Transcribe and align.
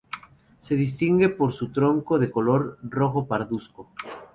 Se 0.61 0.75
distingue 0.75 1.29
por 1.29 1.51
su 1.53 1.71
tronco 1.71 2.17
de 2.17 2.31
color 2.31 2.79
rojo 2.81 3.27
parduzco. 3.27 3.91